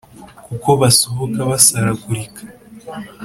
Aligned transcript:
kuko 0.45 0.69
basohoka 0.81 1.39
basaragurika 1.49 2.41